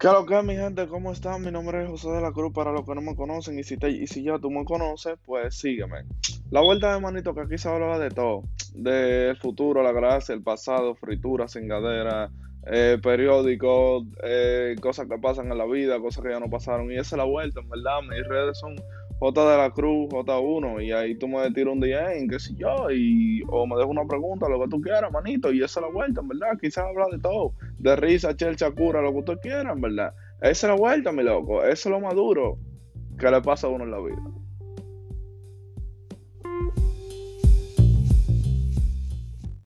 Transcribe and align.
¿Qué 0.00 0.06
lo 0.06 0.24
que 0.26 0.40
mi 0.42 0.54
gente? 0.54 0.86
¿Cómo 0.86 1.10
están? 1.10 1.42
Mi 1.42 1.50
nombre 1.50 1.82
es 1.82 1.90
José 1.90 2.10
de 2.10 2.20
la 2.20 2.30
Cruz, 2.30 2.52
para 2.52 2.70
los 2.70 2.86
que 2.86 2.94
no 2.94 3.00
me 3.00 3.16
conocen, 3.16 3.58
y 3.58 3.64
si, 3.64 3.76
te, 3.76 3.90
y 3.90 4.06
si 4.06 4.22
ya 4.22 4.38
tú 4.38 4.48
me 4.48 4.64
conoces, 4.64 5.18
pues 5.26 5.56
sígueme. 5.56 6.04
La 6.52 6.60
vuelta 6.60 6.94
de 6.94 7.00
manito, 7.00 7.34
que 7.34 7.40
aquí 7.40 7.58
se 7.58 7.68
habla 7.68 7.98
de 7.98 8.10
todo, 8.10 8.44
del 8.74 9.36
futuro, 9.38 9.82
la 9.82 9.90
gracia, 9.90 10.36
el 10.36 10.42
pasado, 10.44 10.94
fritura, 10.94 11.48
cingadera, 11.48 12.30
eh, 12.68 12.98
periódicos, 13.02 14.04
eh, 14.22 14.76
cosas 14.80 15.08
que 15.08 15.18
pasan 15.18 15.50
en 15.50 15.58
la 15.58 15.66
vida, 15.66 15.98
cosas 15.98 16.22
que 16.22 16.30
ya 16.30 16.38
no 16.38 16.48
pasaron, 16.48 16.92
y 16.92 16.94
esa 16.94 17.16
es 17.16 17.18
la 17.18 17.24
vuelta, 17.24 17.58
en 17.58 17.68
verdad, 17.68 18.00
mis 18.02 18.24
redes 18.28 18.56
son 18.56 18.76
J 19.20 19.50
de 19.50 19.56
la 19.56 19.70
Cruz, 19.70 20.08
J1, 20.10 20.84
y 20.84 20.92
ahí 20.92 21.14
tú 21.16 21.26
me 21.26 21.50
tiras 21.50 21.74
un 21.74 21.84
en 21.84 22.28
qué 22.28 22.38
sé 22.38 22.54
yo, 22.56 22.90
y, 22.90 23.42
o 23.48 23.66
me 23.66 23.76
dejas 23.76 23.90
una 23.90 24.06
pregunta, 24.06 24.48
lo 24.48 24.60
que 24.62 24.68
tú 24.68 24.80
quieras, 24.80 25.10
manito, 25.10 25.52
y 25.52 25.62
esa 25.62 25.80
es 25.80 25.86
la 25.86 25.92
vuelta, 25.92 26.20
en 26.20 26.28
verdad, 26.28 26.58
quizás 26.60 26.84
habla 26.84 27.06
de 27.10 27.18
todo, 27.18 27.54
de 27.78 27.96
risa, 27.96 28.36
chelcha, 28.36 28.70
cura, 28.70 29.02
lo 29.02 29.12
que 29.14 29.22
tú 29.22 29.36
quieras, 29.40 29.74
en 29.74 29.80
verdad. 29.80 30.12
Esa 30.40 30.68
es 30.68 30.70
la 30.70 30.74
vuelta, 30.74 31.10
mi 31.10 31.24
loco, 31.24 31.64
eso 31.64 31.88
es 31.88 31.92
lo 31.92 32.00
más 32.00 32.14
duro 32.14 32.58
que 33.18 33.30
le 33.30 33.42
pasa 33.42 33.66
a 33.66 33.70
uno 33.70 33.84
en 33.84 33.90
la 33.90 33.98
vida. 33.98 34.22